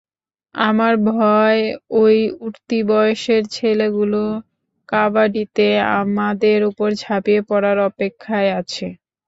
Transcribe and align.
আমার 0.55 0.93
ভয় 1.09 1.61
ওই 1.99 2.17
উঠতি 2.41 2.79
বয়সের 2.89 3.43
ছেলেগুলো 3.55 4.21
কাবাডিতে 4.89 5.67
আমাদের 5.99 6.59
উপর 6.69 6.89
ঝাঁপিয়ে 7.01 7.41
পড়ার 7.49 7.77
অপেক্ষায় 7.89 8.49
আছে। 8.59 8.87